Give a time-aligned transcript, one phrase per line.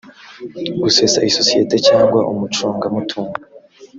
[0.81, 3.39] gusesa isosiyete cyangwa umucunga mutungo